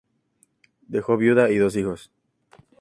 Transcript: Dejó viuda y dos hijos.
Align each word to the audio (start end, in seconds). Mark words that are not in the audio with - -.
Dejó 0.87 1.15
viuda 1.15 1.51
y 1.51 1.59
dos 1.59 1.75
hijos. 1.75 2.11